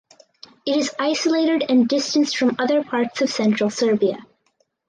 [0.65, 4.25] It is isolated and distanced from other parts of Central Serbia.